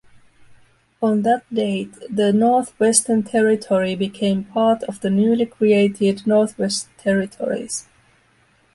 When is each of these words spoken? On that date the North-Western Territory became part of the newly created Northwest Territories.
On 0.99 1.21
that 1.21 1.43
date 1.53 1.93
the 2.09 2.33
North-Western 2.33 3.21
Territory 3.21 3.93
became 3.93 4.45
part 4.45 4.81
of 4.85 5.01
the 5.01 5.11
newly 5.11 5.45
created 5.45 6.25
Northwest 6.25 6.87
Territories. 6.97 7.87